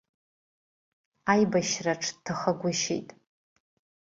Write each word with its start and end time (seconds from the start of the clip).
Аибашьраҿ 1.31 2.03
дҭахагәышьеит. 2.15 3.09